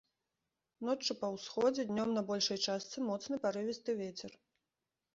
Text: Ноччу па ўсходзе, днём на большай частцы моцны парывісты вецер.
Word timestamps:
Ноччу 0.89 1.15
па 1.19 1.29
ўсходзе, 1.35 1.87
днём 1.91 2.09
на 2.17 2.21
большай 2.33 2.57
частцы 2.73 2.97
моцны 3.13 3.35
парывісты 3.47 3.91
вецер. 4.05 4.31